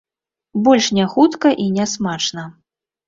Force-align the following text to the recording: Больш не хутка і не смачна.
Больш 0.67 0.87
не 0.99 1.05
хутка 1.13 1.53
і 1.67 1.67
не 1.77 1.85
смачна. 1.93 2.51